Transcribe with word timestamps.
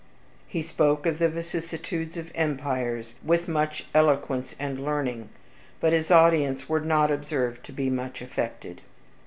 He 0.47 0.63
spoke 0.63 1.05
of 1.05 1.19
the 1.19 1.29
vicisstudes 1.29 2.17
of 2.17 2.31
empires 2.33 3.13
with 3.23 3.47
much 3.47 3.85
eloquence 3.93 4.55
and 4.59 4.83
learning, 4.83 5.29
but 5.79 5.93
his 5.93 6.09
audience 6.09 6.67
were 6.67 6.81
not 6.81 7.11
observed 7.11 7.63
to 7.65 7.71
be 7.71 7.91
much 7.91 8.19
affected. 8.23 8.81